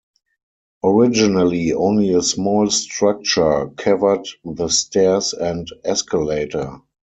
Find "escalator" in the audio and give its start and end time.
5.83-6.81